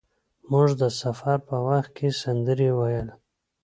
موږ 0.51 0.69
د 0.81 0.83
سفر 1.01 1.37
په 1.47 1.55
وخت 1.67 1.89
کې 1.97 2.07
سندرې 2.21 2.69
ویل. 2.77 3.07